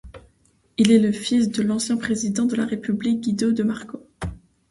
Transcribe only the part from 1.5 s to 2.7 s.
l'ancien président de la